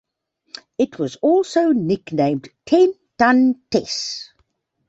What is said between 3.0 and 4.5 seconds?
ton Tess".